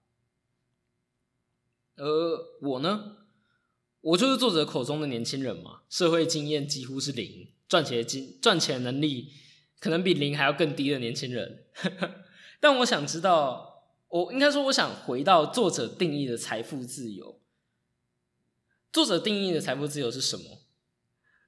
[1.96, 2.06] 而
[2.60, 3.16] 我呢，
[4.02, 9.32] 我就是作者口中的年轻人嘛，社会经验几乎是零，赚钱经赚钱能力
[9.80, 11.64] 可能比零还要更低的年轻人。
[12.60, 17.40] 但我想知道，我应该说，我想回到作者定义的财富自由。
[18.92, 20.61] 作者定义的财富自由是什么？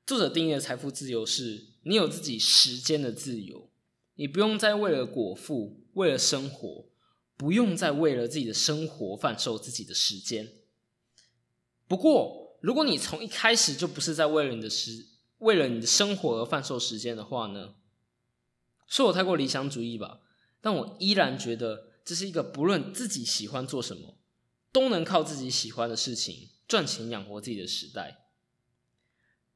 [0.06, 3.70] 作者定义的财富自由是你有自己时间的自由，
[4.14, 6.86] 你不用再为了果腹，为了生活。
[7.36, 10.52] 不用再为了自己的生活贩售自己的时间。
[11.88, 17.74] 不过，如果你从一开始就不是在为了你的时，为了你的生活而贩售时间的话呢？
[18.86, 20.20] 说我太过理想主义吧，
[20.60, 24.16] 但我依然觉得这是一个不论自己喜欢做什么，
[24.70, 28.23] 都能靠自己喜欢的事情赚钱养活自己的时代。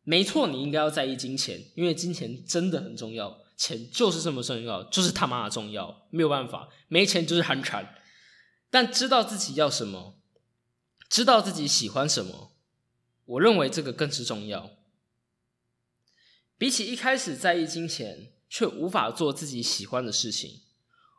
[0.09, 3.42] 没错，你应该要在意金钱，因为金钱真的很重要。
[3.59, 7.94] 钱就是这么重要，就是他妈的重要，没有办法，没钱就是寒蝉。
[8.71, 10.18] 但知道自己要什么，
[11.11, 12.57] 知道自己喜欢什么，
[13.27, 14.71] 我认为这个更是重要。
[16.57, 20.62] 比起一开始在意金钱却无法做自己喜欢的事情，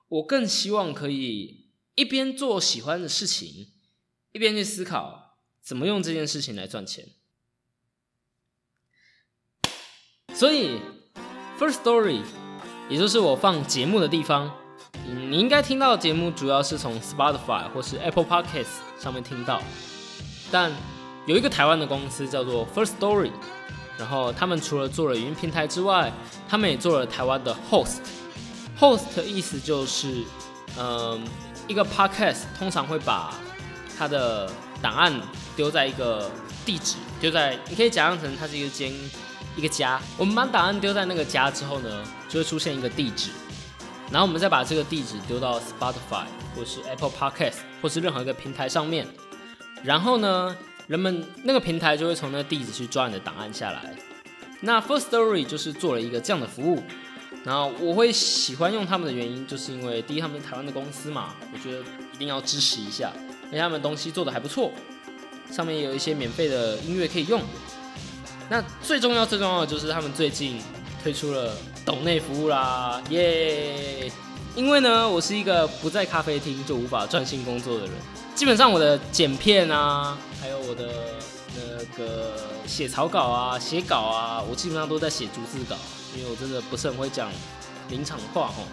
[0.07, 3.71] 我更希望可以一边做喜欢的事情，
[4.31, 7.07] 一边去思考怎么用这件事情来赚钱。
[10.39, 10.79] 所以。
[11.59, 12.21] First Story，
[12.87, 14.49] 也就是我放节目的地方。
[15.05, 19.61] 你应该听到节目主要是从 Spotify 或是 Apple Podcasts 上面听到。
[20.49, 20.71] 但
[21.25, 23.31] 有一个台湾的公司叫做 First Story，
[23.97, 26.13] 然后他们除了做了语音平台之外，
[26.47, 27.99] 他们也做了台湾的 Host。
[28.79, 30.23] Host 的意思就是，
[30.77, 31.21] 嗯，
[31.67, 33.33] 一个 Podcast 通常会把
[33.97, 34.49] 它的
[34.81, 35.13] 档案
[35.57, 36.31] 丢在一个
[36.65, 38.93] 地址，丢在你可以假象成它是一个间。
[39.59, 43.29] 一个家，我们把档案丢在那个家之后呢，就会出现一个地址，
[44.09, 49.05] 然后我们再把这个地址丢到 Spotify 或是 Apple Podcast 或是任何一个平台上面，
[49.83, 50.55] 然后呢，
[50.87, 53.93] 人们那个平台就会从那个地址去抓你的档案下来。
[54.61, 56.81] 那 First Story 就是做了一个这样的服务，
[57.43, 61.79] 然后我会喜欢用他们的原因，就是因为第一，他们台湾的公司嘛，我觉得
[62.13, 63.11] 一定要支持一下，
[63.47, 64.71] 而且他们东西做的还不错，
[65.51, 67.41] 上面也有一些免费的音乐可以用。
[68.49, 70.59] 那最重要、最重要的就是他们最近
[71.03, 74.11] 推出了抖内服务啦，耶！
[74.55, 77.91] 因为呢，我是一个不在咖啡厅就无法专心工作的人，
[78.33, 80.89] 基本上我的剪片啊，还有我的
[81.55, 82.33] 那个
[82.65, 85.75] 写草稿啊、写稿啊，我基本上都在写逐字稿，
[86.17, 87.31] 因为我真的不是很会讲
[87.89, 88.63] 临场话吼。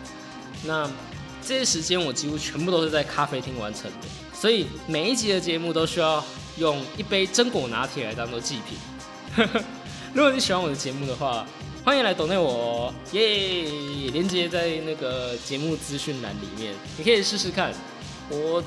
[0.65, 0.91] 那
[1.47, 6.25] 这些时间我几乎全部都是在咖啡厅完成的，所以每一集的节目都需要
[6.57, 8.79] 用一杯榛果拿铁来当做祭品。
[10.15, 11.47] 如果你喜欢我的节目的话，
[11.85, 14.11] 欢迎来抖内我耶！
[14.11, 17.73] 连接在那个节目资讯栏里面，你可以试试看。
[18.31, 18.63] 我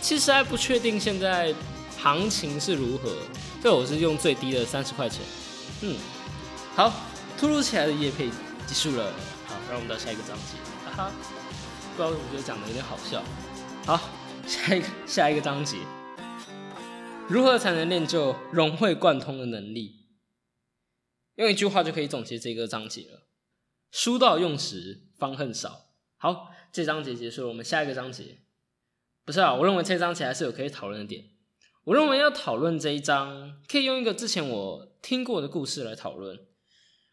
[0.00, 1.54] 其实还不确定现在
[1.98, 3.16] 行情是如何，
[3.62, 5.20] 所以我是用最低的三十块钱。
[5.80, 5.96] 嗯，
[6.76, 6.92] 好，
[7.38, 8.28] 突如其来的夜配
[8.66, 9.06] 结束了，
[9.46, 10.58] 好，让我们到下一个章节。
[10.84, 11.10] 哈哈，
[11.96, 13.22] 不知道为什么觉得讲的有点好笑。
[13.86, 14.00] 好，
[14.46, 15.78] 下一个下一个章节。
[17.26, 20.08] 如何才能练就融会贯通的能力？
[21.36, 23.26] 用一句话就可以总结这个章节了：
[23.90, 25.86] 书到用时方恨少。
[26.18, 28.42] 好，这章节结束了，我们下一个章节。
[29.24, 31.24] 不是啊，我认为这章节还是有可以讨论的点。
[31.84, 36.38] 我认为要讨论这一章，可以用一个之前我听过的故事来讨论。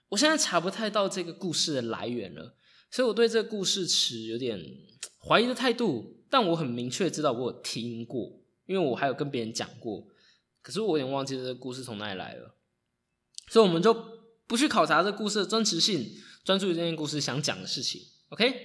[0.10, 2.58] 我现在查不太到这个故事的来源了，
[2.92, 4.62] 所以我对这个故事持有点
[5.26, 6.18] 怀疑的态度。
[6.30, 8.41] 但我很明确知道，我有听过。
[8.72, 10.08] 因为我还有跟别人讲过，
[10.62, 12.56] 可是我有点忘记这个故事从哪里来了，
[13.50, 13.94] 所以我们就
[14.48, 16.10] 不去考察这故事的真实性，
[16.46, 18.02] 专注于这件故事想讲的事情。
[18.30, 18.56] OK，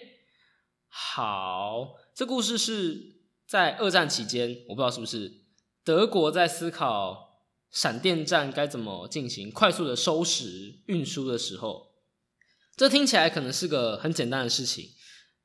[0.87, 3.17] 好，这故事是
[3.49, 5.41] 在二战期间，我不知道是不是
[5.83, 7.43] 德国在思考
[7.73, 11.91] 闪电战该怎么进行快速的收拾运输的时候，
[12.77, 14.91] 这听起来可能是个很简单的事情，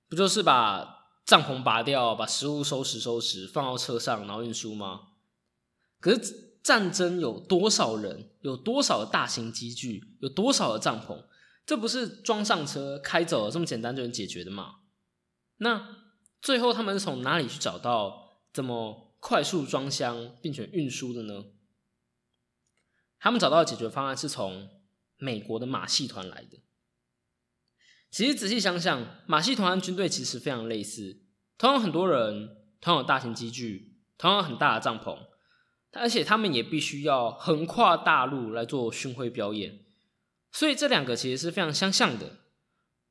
[0.08, 1.01] 不就是把。
[1.26, 5.10] 帐篷拔掉，把食物收拾收拾，放到车上，然后运输吗？
[6.00, 11.26] 可是战争有多少人，有多少的大型机具，有多少的帐篷？
[11.66, 14.80] 这不是装上车开走了这么简单就能解决的吗？
[15.58, 15.98] 那
[16.42, 21.46] 最后他们是从哪里去找到怎么快速装箱并且运输的呢？
[23.20, 24.70] 他们找到的解决方案是从
[25.18, 26.58] 美国的马戏团来的。
[28.12, 31.22] 其实仔细想想，马戏团和军队其实非常类似。
[31.58, 35.18] 同样很多人，同样有大型机具，同样很大的帐篷，
[35.94, 39.80] 而且他们也必须要横跨大陆来做巡回表演，
[40.52, 42.40] 所以这两个其实是非常相像的。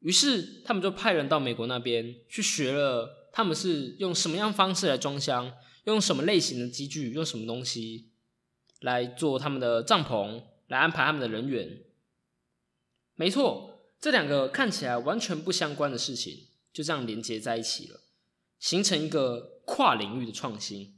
[0.01, 5.53] 于是他们就派人到美国那边去学了，他们是用什么样方式来装箱，
[5.85, 8.11] 用什么类型的机具，用什么东西
[8.81, 11.85] 来做他们的帐篷，来安排他们的人员。
[13.15, 13.70] 没错，
[14.01, 18.01] 这两个看起来完全不相关的事情，就这样连接在一起了。
[18.59, 20.95] 形成一个跨领域的创新，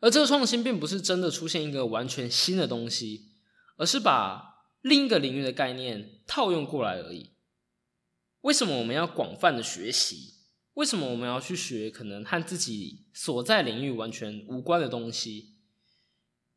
[0.00, 3.32] 而这个创新并不是真的出现一个完全新的东西，
[3.76, 7.32] 而是把另一个领域的概念套用过来而已。
[8.42, 10.34] 为什么我们要广泛的学习？
[10.74, 15.56] 为什么我们要去学可能和自己所在领域完全无关的东西？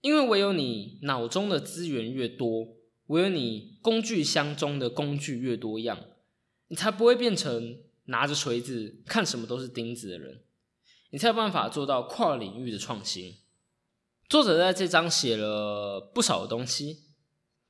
[0.02, 2.76] 因为唯有你脑中的资源越多，
[3.12, 5.98] 唯有你工具箱中的工具越多样，
[6.68, 7.78] 你才不会变成。
[8.06, 10.44] 拿着锤子看什么都是钉子的人，
[11.12, 13.38] 你才有办法做到跨领域的创新。
[14.28, 17.04] 作者在这章写了不少的东西，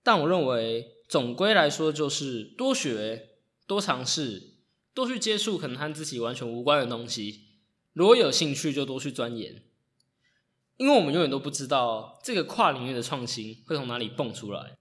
[0.01, 3.29] 但我认为总归来说就是多学、
[3.67, 4.55] 多尝试、
[4.95, 7.49] 多去接触可能和自己完全无关的东西。
[7.93, 9.61] 如果有兴趣，就多去钻研，
[10.77, 14.77] 因为我们永远都不知道这个跨领域的创新会从哪里蹦出来。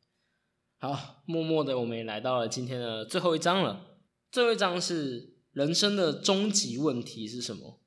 [0.82, 3.98] 好，默默的，我们也来到了今天的最后一章了。
[4.32, 5.36] 最后一章是。
[5.52, 7.80] 人生的终极问题是什么？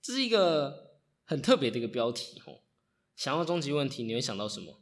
[0.00, 2.60] 这是一个很特别的一个标题哦。
[3.16, 4.80] 想要终极问题，你会想到什么？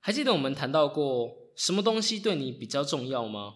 [0.00, 3.54] 还记得我们谈到过什么东西对你比较重要吗？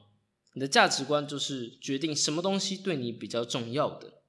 [0.54, 4.22] 你的价值观就是决定什么东西对你比较重要的。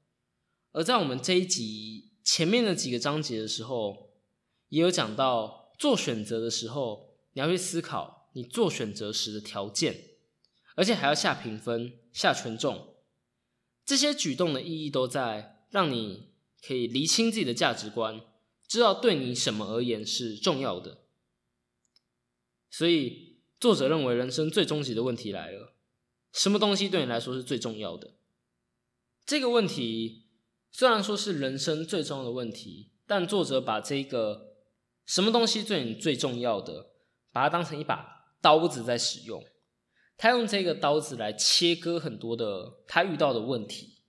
[0.74, 4.12] 而在我们这一集前面的几个章节的时候，
[4.68, 10.06] 也有讲到做选择的时候，你要去思考你做选择时的条件。
[10.76, 12.96] 而且还要下评分、下权重，
[13.84, 16.32] 这些举动的意义都在让你
[16.66, 18.22] 可以厘清自己的价值观，
[18.66, 21.00] 知道对你什么而言是重要的。
[22.70, 25.74] 所以，作者认为人生最终极的问题来了：
[26.32, 28.14] 什么东西对你来说是最重要的？
[29.26, 30.28] 这个问题
[30.72, 34.56] 虽然说是人生最重要的问题，但作者把这个
[35.06, 36.89] 什么东西对你最重要的，
[37.40, 39.42] 把它当成一把刀子在使用。
[40.18, 44.02] 他用这个刀子来切割很多的他遇到的问题，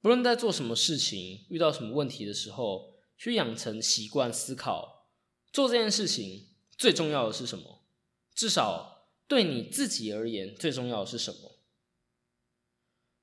[0.00, 5.06] 不论在做什么事情、遇到什么问题的时候，去养成习惯思考，
[5.52, 7.84] 做这件事情最重要的是什么？
[8.34, 11.60] 至少对你自己而言，最重要的是什么？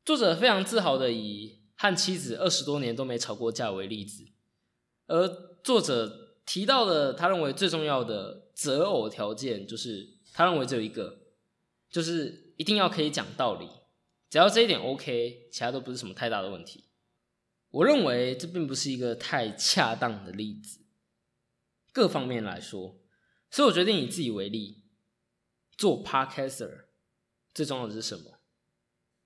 [0.06, 4.24] 作者非常自豪的以和妻子二十多年都没吵过架为例子，
[5.08, 5.28] 而
[5.62, 11.22] 作者提到的他认为最重要的择偶条件，就是他认为只有一个。
[11.88, 13.70] 就是一定要可以讲道理，
[14.30, 16.84] 只要这一点 OK，其他都不是什么太大的问题。
[17.70, 20.82] 我认为这并不是一个太恰当的例子，
[21.94, 23.00] 各方面来说，
[23.50, 24.84] 所以我决定以自己为例，
[25.78, 26.88] 做 Podcaster
[27.54, 28.40] 最重要的是什么？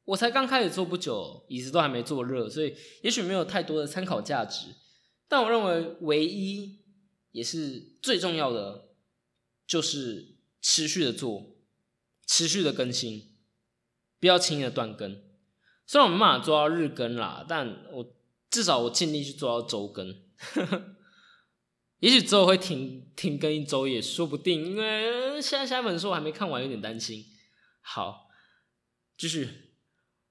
[0.03, 4.75] 我才刚开始做不久，椅子都还没坐热，所以也许没有太多的参考价值。
[5.27, 6.84] 但我认为唯一
[7.32, 8.89] 也是最重要的，
[9.70, 11.55] 就是持续的做。
[12.32, 13.36] 持续的更新，
[14.20, 15.20] 不要轻易的断更。
[15.88, 18.15] 虽然我没办法做到日更啦，但我
[18.51, 20.15] 至少我尽力去做到周更。
[22.01, 27.26] 也许之后会停停更一周也说不定，因为现在下一本书我还没看完，有点担心。
[27.82, 28.30] 好，
[29.17, 29.49] 继续。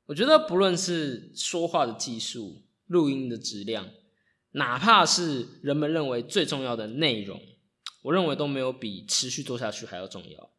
[0.07, 3.91] 我觉得不论是说话的技术、录音的质量，
[4.53, 7.43] 哪怕是人们认为最重要的内容，
[8.03, 10.51] 我认为都没有比持续做下去还要重要。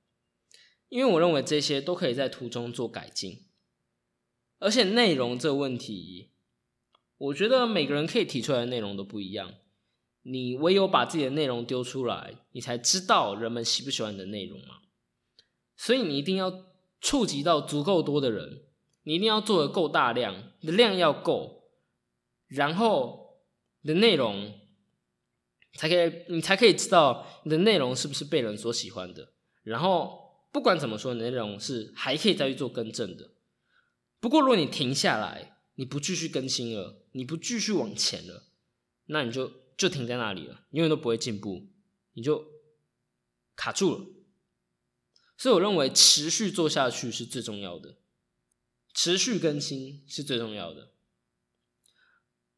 [0.89, 3.45] 因为我认为这些都可以在途中做改进，
[4.57, 6.31] 而且内容这个问题，
[7.17, 9.53] 我觉得每个人可以提出来的内容都不一样。
[10.23, 14.79] 你唯有把自己的内容丢出来，你才知道人们喜不喜欢你的内容嘛。
[15.77, 16.65] 所以你一定要
[16.99, 18.63] 触及到足够多的人，
[19.03, 21.69] 你一定要做的够大量，你的量要够，
[22.47, 23.39] 然后
[23.81, 24.58] 你的内容
[25.73, 30.27] 才可以，你才可以知道你的内容是不是被人所喜欢的，然后。
[30.51, 33.29] 不管怎么说，你内容是还可以再去做更正的。
[34.19, 38.47] 不过，如果你停下来，你不继续更新了，你不继续往前了，
[39.05, 41.67] 那你就就停在那里了，永远都不会进步，
[42.13, 42.43] 你就
[43.55, 44.07] 卡住了。
[45.37, 47.99] 所以，我认为持续做下去是最重要的，
[48.91, 50.93] 持续更新是最重要的。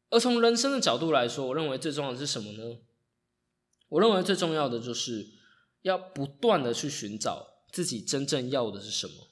[0.08, 2.78] 而从人生的角度来说，我认为最重要的是什么呢？
[3.92, 5.28] 我认为最重要的就是
[5.82, 7.50] 要不断的去寻找。
[7.72, 9.30] 自己真正要的是什么？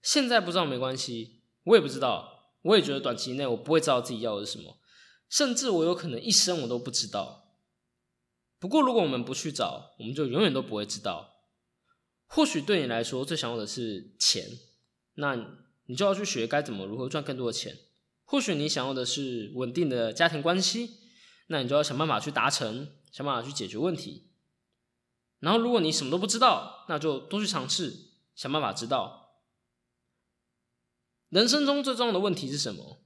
[0.00, 4.78] 现在不知道没关系，我也不知道，我也觉得短期内我不会知道自己要的是什么，
[5.28, 7.58] 甚至我有可能一生我都不知道。
[8.58, 11.34] 不过如果我们不去找，我们就永远都不会知道。
[12.26, 14.48] 或许对你来说最想要的是钱，
[15.16, 15.36] 那
[15.84, 17.76] 你就要去学该怎么如何赚更多的钱。
[18.24, 20.92] 或许你想要的是稳定的家庭关系，
[21.48, 24.26] 那你就要想办法去达成，想办法去解决问题。
[25.38, 29.38] 然后如果你什么都不知道，那就多去尝试，想办法知道。
[31.28, 33.04] 人生中最重要的问题是什么？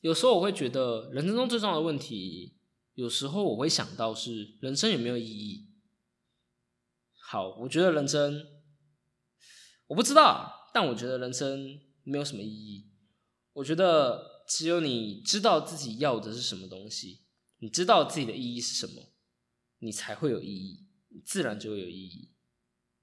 [0.00, 2.58] 有时候我会觉得，人生中最重要的问题，
[2.94, 5.70] 有时候我会想到是人生有没有意义。
[7.20, 8.44] 好，我觉得人生，
[9.86, 12.90] 我不知道，但我觉得人生没有什么意义。
[13.52, 17.23] 我觉得只有你知道自己要的是什么东西，
[17.64, 19.10] 你知道自己的意义是什么，
[19.78, 20.86] 你才会有意义，
[21.24, 22.30] 自然就会有意义。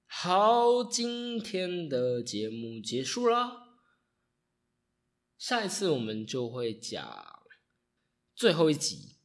[0.06, 3.80] 好，今天的节目结束了，
[5.36, 7.42] 下一次我们就会讲
[8.36, 9.16] 最后一集，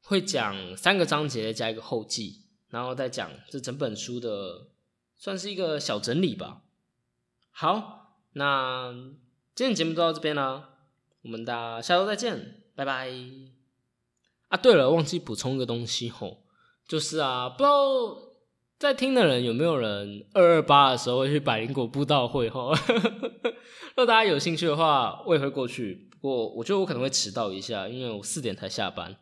[0.00, 4.70] 会讲三个章节加一个后记，然后再讲这整本书的，
[5.16, 6.62] 算是一个小整理吧。
[7.50, 8.92] 好，那
[9.56, 10.78] 今天节目就到这边了。
[11.22, 13.53] 我们大家下周再见，拜拜。
[14.54, 16.44] 啊，对了，忘记补充一个东西吼，
[16.86, 17.74] 就是啊，不知道
[18.78, 22.72] 在听的人有没有人二二八的时候会去百灵果布道会吼？
[23.96, 26.08] 如果大家有兴趣的话，我也会过去。
[26.20, 29.16] 不过我觉得我可能会迟到一下，因为我四点才下班。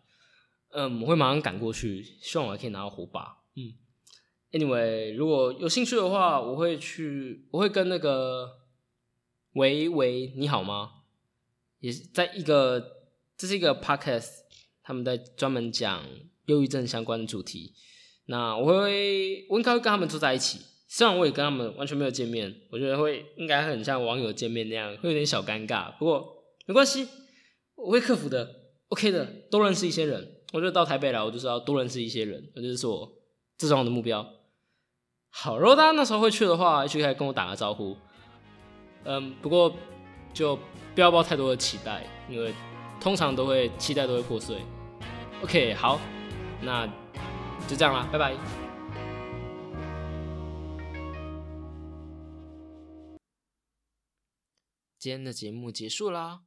[0.73, 3.39] 嗯，我会马上赶过去，希望我还可以拿到火把。
[3.57, 3.73] 嗯
[4.53, 8.51] ，Anyway，如果有兴趣的话，我会去，我会跟那个
[9.55, 10.91] 喂喂，你好吗？
[11.81, 12.83] 也是在一个，
[13.39, 14.42] 这是一个 podcast，
[14.83, 16.05] 他们在专门讲
[16.47, 17.73] 忧郁症相关的主题。
[18.27, 20.61] 那我会，我应该会跟他们坐在一起。
[20.89, 25.91] 虽然我也跟他们完全没有见面，我觉得会应该很像网友见面那样，会有点小尴尬。
[25.99, 27.09] 不过没关系，
[27.75, 28.49] 我会克服的
[28.89, 29.25] ，OK 的。
[29.51, 33.11] 多认识一些人，我觉得到台北来，我就是要多认识一些人，这就是我
[33.59, 34.27] 最重要的目标。
[35.31, 37.97] 好，如果大家那时候会去的话，就可以跟我打个招呼。
[39.05, 39.75] 嗯，不过
[40.35, 40.59] 就。
[40.95, 42.53] 不要抱太多的期待，因为
[43.01, 44.59] 通常都会期待都会破碎。
[45.43, 45.99] OK，好，
[46.63, 46.87] 那
[47.69, 48.37] 就这样啦，拜拜。
[54.97, 56.45] 今天的节目结束啦，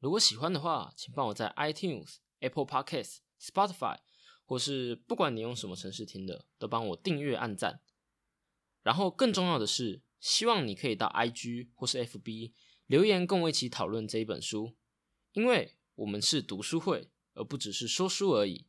[0.00, 3.98] 如果喜欢的话，请帮我在 iTunes、Apple Podcasts、Spotify，
[4.46, 7.82] 或是不管你用什么城市听的，都帮我订阅、按赞。
[8.82, 12.54] 然后更重要的是，希望你可以到 IG 或是 FB。
[12.86, 14.74] 留言跟我一起讨论这一本书，
[15.32, 17.10] 因为我们是读书会，
[17.42, 18.66] 而不只是说书而已。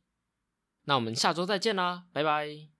[0.82, 2.73] 那我们下周再见啦，拜拜。